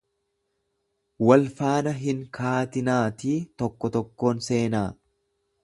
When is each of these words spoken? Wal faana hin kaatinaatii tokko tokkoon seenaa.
Wal 1.31 1.43
faana 1.59 1.93
hin 1.99 2.23
kaatinaatii 2.39 3.37
tokko 3.63 3.93
tokkoon 3.99 4.43
seenaa. 4.51 4.85